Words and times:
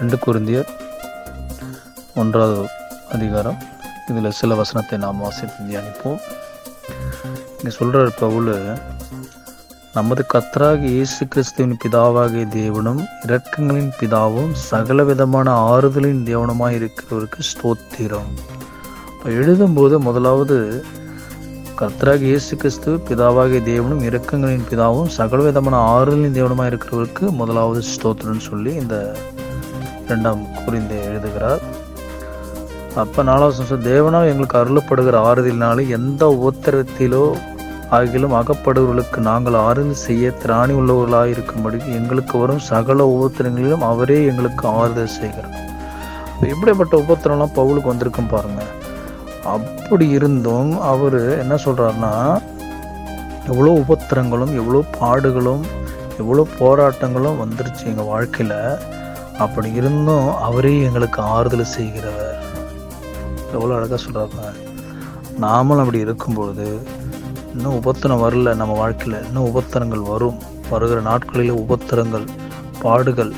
ரெண்டு 0.00 0.16
குருந்தியர் 0.24 0.68
ஒன்றாவது 2.20 2.62
அதிகாரம். 3.14 3.58
இதில் 4.10 4.36
சில 4.38 4.54
வசனத்தை 4.60 4.96
நாம் 5.02 5.18
வாசித்து 5.24 5.64
தியானிப்போம். 5.66 6.20
இங்கே 7.56 7.72
சொல்கிறார் 7.78 8.12
பவுல் 8.20 8.48
நமது 9.96 10.22
கத்தராகி 10.32 10.88
இயேசு 10.96 11.22
கிறிஸ்துவின் 11.32 11.76
பிதாவாகிய 11.82 12.44
தேவனும் 12.56 13.02
இரக்கங்களின் 13.26 13.92
பிதாவும் 14.00 14.52
சகல 14.68 15.04
விதமான 15.10 15.56
ஆறுதலின் 15.72 16.22
தேவனுமாய் 16.30 16.78
இருக்கிறவருக்கு 16.78 17.42
ஸ்தோத்திரம். 17.50 18.30
இப்போ 19.14 19.28
எழுதும்போது 19.40 19.98
முதலாவது 20.08 20.58
கர்த்தராக 21.80 22.24
இயேசு 22.30 22.52
கிறிஸ்து 22.62 22.92
பிதாவாகிய 23.10 23.60
தேவனும் 23.72 24.02
இரக்கங்களின் 24.08 24.66
பிதாவும் 24.70 25.12
சகல 25.18 25.42
விதமான 25.48 25.76
ஆறுதலின் 25.96 26.38
தேவனுமாக 26.38 26.72
இருக்கிறவருக்கு 26.72 27.26
முதலாவது 27.42 27.82
ஸ்தோத்திரம்னு 27.92 28.48
சொல்லி 28.50 28.74
இந்த 28.84 28.96
இரண்டாம் 30.10 30.42
குறிந்து 30.64 30.96
எழுதுகிறார். 31.10 31.62
அப்போ 33.02 33.20
நாலாவது 33.28 33.56
சொல்ல 33.58 33.84
தேவனா 33.90 34.20
எங்களுக்கு 34.30 34.56
அருளப்படுகிற 34.60 35.16
ஆறுதலினாலும் 35.30 35.90
எந்த 35.98 36.22
உத்தரத்திலோ 36.48 37.24
ஆகிலும் 37.96 38.34
அகப்படுவர்களுக்கு 38.38 39.20
நாங்கள் 39.28 39.56
ஆறுதல் 39.66 40.02
செய்ய 40.06 40.32
திராணி 40.42 40.74
உள்ளவர்களாக 40.80 41.32
இருக்கும்படி 41.34 41.78
எங்களுக்கு 41.98 42.34
வரும் 42.42 42.62
சகல 42.70 43.06
உபத்திரங்களிலும் 43.14 43.84
அவரே 43.90 44.18
எங்களுக்கு 44.30 44.64
ஆறுதல் 44.80 45.16
செய்கிறார். 45.16 45.56
எப்படிப்பட்ட 46.42 46.50
இப்படிப்பட்ட 46.52 46.94
உபத்திரம்லாம் 47.04 47.56
பவுலுக்கு 47.58 47.92
வந்திருக்கும் 47.92 48.32
பாருங்க. 48.34 48.62
அப்படி 49.56 50.06
இருந்தும் 50.18 50.72
அவர் 50.92 51.20
என்ன 51.42 51.54
சொல்கிறாருன்னா 51.64 52.14
எவ்வளோ 53.52 53.74
உபத்திரங்களும் 53.84 54.54
எவ்வளோ 54.60 54.82
பாடுகளும் 55.00 55.64
எவ்வளோ 56.22 56.46
போராட்டங்களும் 56.60 57.40
வந்துருச்சு 57.42 57.84
எங்கள் 57.92 58.10
வாழ்க்கையில். 58.12 58.58
அப்படி 59.44 59.68
இருந்தும் 59.72 60.28
அவரே 60.46 60.72
எங்களுக்கு 60.82 61.20
ஆறுதல் 61.34 61.72
செய்கிறவர் 61.76 62.38
எவ்வளோ 63.52 63.74
அழகாக 63.74 64.00
சொல்கிறாங்க 64.04 64.40
நாமளும் 65.44 65.82
அப்படி 65.84 65.98
இருக்கும்பொழுது 65.98 66.66
இன்னும் 67.54 67.76
உபத்திரம் 67.80 68.22
வரல 68.24 68.50
நம்ம 68.54 68.74
வாழ்க்கையில். 68.74 69.24
இன்னும் 69.26 69.46
உபத்திரங்கள் 69.50 70.02
வரும். 70.10 70.38
வருகிற 70.70 70.98
நாட்களில் 71.00 71.60
உபத்திரங்கள் 71.62 72.26
பாடுகள் 72.82 73.32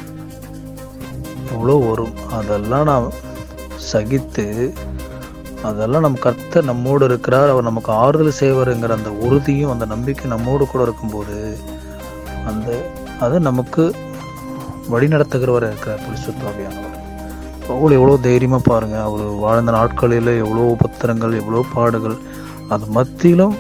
எவ்வளோ 1.53 1.77
வரும். 1.89 2.15
அதெல்லாம் 2.39 2.85
நாம் 2.85 3.07
சகித்து 3.93 4.47
அதெல்லாம் 5.63 6.05
நம்ம 6.05 6.21
கர்த்த 6.25 6.63
நம்மோடு 6.71 7.05
இருக்கிறார். 7.05 7.49
அவர் 7.49 7.69
நமக்கு 7.71 7.91
ஆறுதல் 8.05 8.41
செய்வாருங்கிற 8.41 8.95
அந்த 8.99 9.11
உறுதியும் 9.27 9.73
அந்த 9.75 9.85
நம்பிக்கை 9.85 10.29
நம்மோடு 10.31 10.67
கூட 10.67 10.83
இருக்கும்போது 10.83 11.39
அந்த 12.47 12.69
அது 13.21 13.37
நமக்கு 13.49 13.85
வழிநடத்துகிறவராக 14.93 15.73
இருக்கிறார் 15.73 16.05
பரிசுத்தாவியானவர் 16.07 16.99
பவுல் 17.67 17.97
எவ்வளோ 17.97 18.17
தைரியமாக 18.27 18.69
பாருங்கள் 18.69 19.05
அவர் 19.09 19.27
வாழ்ந்த 19.43 19.73
நாட்களில் 19.77 20.31
எவ்வளோ 20.45 20.65
உபத்திரங்கள் 20.77 21.39
எவ்வளோ 21.41 21.61
பாடுகள். 21.75 22.17
அது 22.75 22.85
மத்தியிலும் 22.97 23.55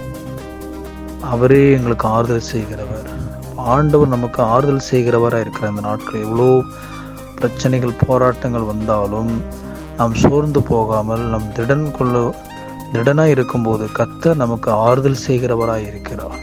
அவரே 1.33 1.61
எங்களுக்கு 1.77 2.07
ஆறுதல் 2.09 2.49
செய்கிறவர். 2.53 3.09
ஆண்டவர் 3.75 4.15
நமக்கு 4.15 4.43
ஆறுதல் 4.43 4.89
செய்கிறவராக 4.91 5.45
இருக்கிற 5.45 5.69
அந்த 5.73 5.81
நாட்கள். 5.81 6.25
எவ்வளோ 6.27 6.49
பிரச்சனைகள் 7.39 8.01
போராட்டங்கள் 8.07 8.71
வந்தாலும் 8.73 9.33
நாம் 9.99 10.15
சோர்ந்து 10.15 10.63
போகாமல் 10.63 11.25
நம் 11.35 11.53
திடன் 11.59 11.87
கொள்ள 11.99 12.35
திடனாக 12.95 13.35
இருக்கும்போது 13.35 13.85
கத்த 13.99 14.35
நமக்கு 14.35 14.71
ஆறுதல் 14.87 15.23
செய்கிறவராக 15.27 15.89
இருக்கிறார். 15.91 16.41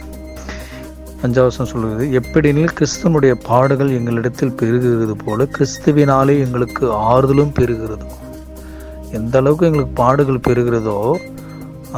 அஞ்சாவசம் 1.26 1.70
சொல்கிறது 1.70 2.04
எப்படினில் 2.18 2.74
கிறிஸ்துவனுடைய 2.78 3.32
பாடுகள் 3.48 3.90
எங்களிடத்தில் 3.98 4.56
பெருகுகிறது 4.60 5.14
போல 5.24 5.46
கிறிஸ்துவினாலே 5.56 6.34
எங்களுக்கு 6.44 6.84
ஆறுதலும் 7.10 7.52
பெருகிறது. 7.58 8.06
எந்த 9.18 9.34
அளவுக்கு 9.40 9.68
எங்களுக்கு 9.68 9.94
பாடுகள் 10.02 10.44
பெருகிறதோ 10.48 10.98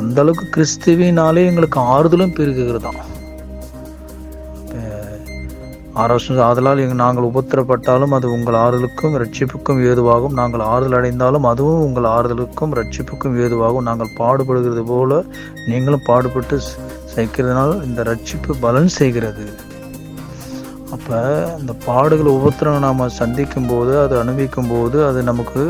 அந்த 0.01 0.19
அளவுக்கு 0.23 0.47
கிறிஸ்துவினாலே 0.57 1.43
எங்களுக்கு 1.51 1.81
ஆறுதலும் 1.95 2.37
பெருகுகிறதாம் 2.39 3.01
ஆரோசனை 6.03 6.43
ஆதலால் 6.49 6.81
எங்கள் 6.83 7.01
நாங்கள் 7.03 7.27
உபத்திரப்பட்டாலும் 7.31 8.15
அது 8.17 8.27
உங்கள் 8.35 8.57
ஆறுதலுக்கும் 8.61 9.17
ரட்சிப்புக்கும் 9.23 9.81
ஏதுவாகும். 9.89 10.37
நாங்கள் 10.39 10.63
ஆறுதல் 10.69 10.97
அடைந்தாலும் 10.99 11.47
அதுவும் 11.51 11.83
உங்கள் 11.87 12.09
ஆறுதலுக்கும் 12.13 12.73
ரட்சிப்புக்கும் 12.79 13.37
ஏதுவாகும். 13.45 13.87
நாங்கள் 13.89 14.15
பாடுபடுகிறது 14.21 14.85
போல 14.93 15.21
நீங்களும் 15.71 16.07
பாடுபட்டு 16.07 16.59
சைக்கிறதுனால் 17.15 17.75
இந்த 17.89 18.01
ரட்சிப்பு 18.11 18.53
பலன் 18.65 18.91
செய்கிறது 18.99 19.47
அப்போ 20.95 21.19
இந்த 21.61 21.73
பாடுகள் 21.87 22.37
உபத்திரம் 22.39 22.85
நாம் 22.87 23.03
சந்திக்கும் 23.21 23.69
போது 23.73 23.93
அதை 24.05 24.17
அனுபவிக்கும் 24.23 24.73
போது 24.73 24.99
அது 25.11 25.21
நமக்கு 25.31 25.63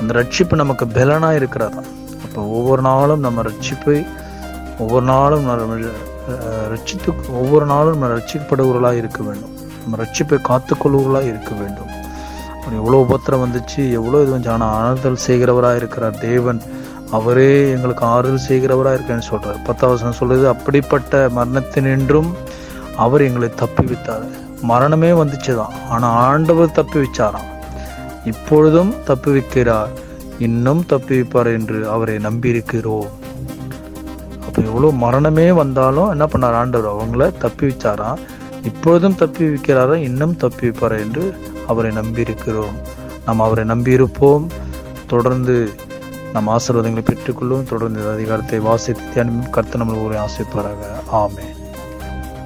அந்த 0.00 0.12
ரட்சிப்பு 0.18 0.54
நமக்கு 0.62 0.84
பலனாக 0.96 1.38
இருக்கிறதா? 1.40 1.82
அப்போ 2.24 2.40
ஒவ்வொரு 2.58 2.82
நாளும் 2.88 3.24
நம்ம 3.26 3.42
ரட்சிப்பை 3.48 3.96
ஒவ்வொரு 4.82 5.06
நாளும் 5.12 5.48
ரட்சித்து 6.72 7.08
ஒவ்வொரு 7.40 7.66
நாளும் 7.72 7.94
நம்ம 7.94 8.10
ரட்சிக்கப்படுவர்களாக 8.14 9.00
இருக்க 9.02 9.20
வேண்டும். 9.28 9.54
நம்ம 9.82 9.98
ரட்சிப்பை 10.02 10.38
காத்துக்கொள்வர்களாக 10.50 11.30
இருக்க 11.32 11.52
வேண்டும். 11.62 11.90
எவ்வளோ 12.80 12.98
உபத்திரம் 13.06 13.42
வந்துச்சு 13.44 13.80
எவ்வளோ 13.98 14.20
இது 14.24 14.32
வந்து 14.36 14.50
ஆனால் 14.54 14.74
ஆறுதல் 14.80 15.24
செய்கிறவராக 15.26 15.80
இருக்கிறார் 15.80 16.20
தேவன். 16.28 16.60
அவரே 17.18 17.50
எங்களுக்கு 17.74 18.04
ஆறுதல் 18.14 18.46
செய்கிறவராக 18.48 18.96
இருக்கேன்னு 18.98 19.30
சொல்கிறார் 19.30 19.58
பத்தாவது 19.68 20.18
சொல்லுது 20.20 20.46
அப்படிப்பட்ட 20.54 21.22
மரணத்தினின்றும் 21.38 22.30
அவர் 23.04 23.26
எங்களை 23.28 23.48
தப்பி 23.62 23.84
வித்தார் 23.90 24.26
மரணமே 24.70 25.10
வந்துச்சு 25.20 25.52
தான் 25.60 25.74
ஆனால் 25.94 26.16
ஆண்டவர் 26.28 26.76
தப்பி 26.78 26.98
வச்சாராம் 27.02 27.48
இப்பொழுதும் 28.30 28.92
தப்பி 29.08 29.30
வைக்கிறார் 29.36 29.92
இன்னும் 30.46 30.82
தப்பி 30.92 31.14
வைப்பார் 31.16 31.48
என்று 31.56 31.78
அவரை 31.94 32.14
நம்பியிருக்கிறோம். 32.26 33.08
அப்போ 34.46 34.58
எவ்வளோ 34.68 34.88
மரணமே 35.04 35.46
வந்தாலும் 35.60 36.10
என்ன 36.14 36.24
பண்ணார் 36.32 36.56
ஆண்டவர்? 36.60 36.92
அவங்கள 36.94 37.26
தப்பி 37.44 37.64
வச்சாராம் 37.68 38.20
இப்பொழுதும் 38.70 39.18
தப்பி 39.22 39.44
வைக்கிறாரா 39.52 39.96
இன்னும் 40.08 40.34
தப்பி 40.42 40.64
வைப்பார் 40.68 40.96
என்று 41.04 41.24
அவரை 41.72 41.90
நம்பியிருக்கிறோம். 42.00 42.76
நாம் 43.26 43.44
அவரை 43.46 43.64
நம்பியிருப்போம். 43.72 44.46
தொடர்ந்து 45.12 45.56
நம் 46.32 46.48
ஆசீர்வாதங்களை 46.48 47.04
பெற்றுக்கொள்ளும் 47.04 47.64
தொடர்ந்து 47.64 48.10
அதிகாரத்தை 48.10 48.58
வாசித்து 48.58 49.02
தியானம் 49.14 49.50
கர்த்த 49.52 49.80
நம்மளை 49.80 50.04
ஒரு 50.04 50.16
ஆசைப்பாராக 50.18 50.92
ஆமே 51.12 51.48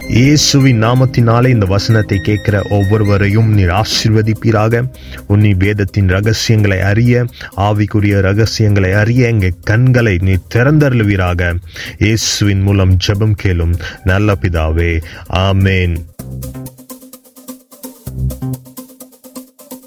இயேசுவின் 0.09 0.83
நாமத்தினாலே 0.83 1.49
இந்த 1.49 1.67
வசனத்தை 1.67 2.19
கேட்கிற 2.19 2.63
ஒவ்வொருவரையும் 2.71 3.49
நீர் 3.53 3.69
ஆசிர்வதிப்பீராக. 3.69 4.83
உன்னி 5.29 5.57
வேதத்தின் 5.57 6.09
ரகசியங்களை 6.09 6.81
அறிய 6.81 7.25
ஆவிக்குரிய 7.57 8.21
ரகசியங்களை 8.21 8.93
அறிய 8.93 9.27
எங்கள் 9.27 9.59
கண்களை 9.61 10.19
நீ 10.23 10.37
திறந்தருளுவீராக. 10.55 11.55
இயேசுவின் 11.99 12.63
மூலம் 12.63 12.97
ஜெபம் 13.07 13.37
கேளும் 13.43 13.75
நல்ல 14.05 14.37
பிதாவே. 14.41 15.01
ஆமேன். 15.33 15.97